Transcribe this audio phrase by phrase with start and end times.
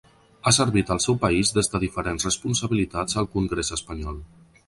[0.45, 4.19] Ha servit al seu país des de diferents responsabilitats al congrés espanyol.